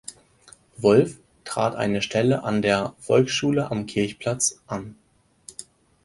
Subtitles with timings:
[0.77, 4.95] Wolff trat eine Stelle an der "Volksschule am Kirchplatz" an.